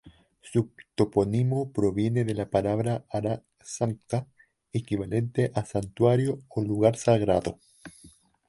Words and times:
Su 0.41 0.71
topónimo 0.95 1.71
proviene 1.71 2.23
de 2.23 2.33
la 2.33 2.49
palabra 2.49 3.05
"Ara-Sancta", 3.07 4.25
equivalente 4.73 5.51
a 5.53 5.63
"Santuario" 5.63 6.41
o 6.47 6.63
"Lugar 6.63 6.95
Sagrado". 6.97 7.59